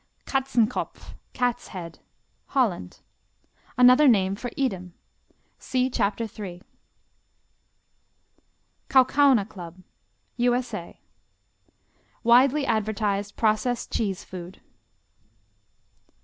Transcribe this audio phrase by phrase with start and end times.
[0.25, 1.99] Katzenkopf, Cat's Head
[2.47, 3.01] Holland
[3.77, 4.95] Another name for Edam.
[5.59, 6.63] (See Chapter 3.)
[8.89, 9.83] Kaukauna Club
[10.37, 10.99] U.S.A.
[12.23, 14.59] Widely advertised processed cheese food.